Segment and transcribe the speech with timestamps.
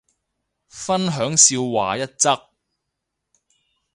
[0.67, 2.49] 分享笑話一則